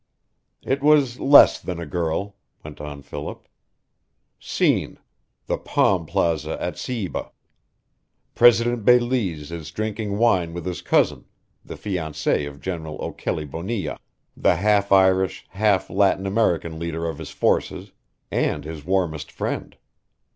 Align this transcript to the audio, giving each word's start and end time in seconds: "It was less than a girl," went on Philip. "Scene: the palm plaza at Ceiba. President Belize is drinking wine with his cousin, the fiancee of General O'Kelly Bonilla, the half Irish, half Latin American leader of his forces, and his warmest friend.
"It 0.63 0.81
was 0.81 1.19
less 1.19 1.59
than 1.59 1.79
a 1.79 1.85
girl," 1.85 2.35
went 2.63 2.81
on 2.81 3.03
Philip. 3.03 3.47
"Scene: 4.39 4.97
the 5.45 5.59
palm 5.59 6.07
plaza 6.07 6.59
at 6.59 6.75
Ceiba. 6.79 7.29
President 8.33 8.83
Belize 8.83 9.51
is 9.51 9.69
drinking 9.69 10.17
wine 10.17 10.55
with 10.55 10.65
his 10.65 10.81
cousin, 10.81 11.25
the 11.63 11.77
fiancee 11.77 12.47
of 12.47 12.59
General 12.61 12.97
O'Kelly 12.99 13.45
Bonilla, 13.45 13.99
the 14.35 14.55
half 14.55 14.91
Irish, 14.91 15.45
half 15.49 15.87
Latin 15.87 16.25
American 16.25 16.79
leader 16.79 17.07
of 17.07 17.19
his 17.19 17.29
forces, 17.29 17.91
and 18.31 18.63
his 18.63 18.83
warmest 18.83 19.31
friend. 19.31 19.77